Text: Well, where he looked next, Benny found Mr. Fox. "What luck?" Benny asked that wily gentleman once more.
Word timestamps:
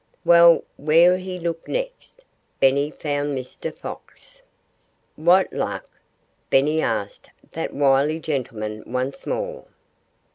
Well, 0.25 0.63
where 0.77 1.17
he 1.17 1.37
looked 1.37 1.67
next, 1.67 2.25
Benny 2.59 2.89
found 2.89 3.37
Mr. 3.37 3.71
Fox. 3.71 4.41
"What 5.15 5.53
luck?" 5.53 5.87
Benny 6.49 6.81
asked 6.81 7.29
that 7.51 7.71
wily 7.71 8.17
gentleman 8.19 8.81
once 8.87 9.27
more. 9.27 9.65